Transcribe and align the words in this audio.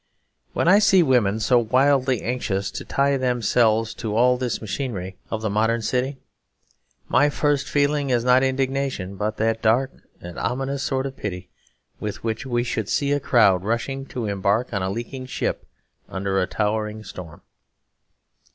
When 0.53 0.67
I 0.67 0.79
see 0.79 1.03
women 1.03 1.39
so 1.39 1.59
wildly 1.59 2.23
anxious 2.23 2.71
to 2.71 2.83
tie 2.83 3.17
themselves 3.17 3.93
to 3.93 4.15
all 4.15 4.35
this 4.35 4.59
machinery 4.59 5.15
of 5.29 5.43
the 5.43 5.49
modern 5.51 5.83
city 5.83 6.17
my 7.07 7.29
first 7.29 7.69
feeling 7.69 8.09
is 8.09 8.23
not 8.23 8.41
indignation, 8.41 9.15
but 9.15 9.37
that 9.37 9.61
dark 9.61 9.91
and 10.19 10.39
ominous 10.39 10.81
sort 10.81 11.05
of 11.05 11.15
pity 11.15 11.51
with 11.99 12.23
which 12.23 12.47
we 12.47 12.63
should 12.63 12.89
see 12.89 13.11
a 13.11 13.19
crowd 13.19 13.63
rushing 13.63 14.07
to 14.07 14.25
embark 14.25 14.73
in 14.73 14.81
a 14.81 14.89
leaking 14.89 15.27
ship 15.27 15.67
under 16.09 16.41
a 16.41 16.47
lowering 16.57 17.03
storm. 17.03 17.43